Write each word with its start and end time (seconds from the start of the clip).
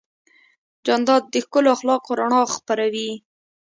جانداد 0.85 1.23
د 1.29 1.35
ښکلو 1.45 1.69
اخلاقو 1.75 2.11
رڼا 2.19 2.41
خپروي. 2.55 3.09